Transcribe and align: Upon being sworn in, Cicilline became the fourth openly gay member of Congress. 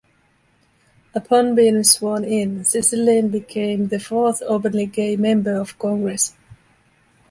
Upon 1.13 1.53
being 1.53 1.83
sworn 1.83 2.23
in, 2.23 2.61
Cicilline 2.61 3.31
became 3.31 3.89
the 3.89 3.99
fourth 3.99 4.41
openly 4.47 4.87
gay 4.87 5.15
member 5.15 5.53
of 5.61 5.77
Congress. 5.77 6.33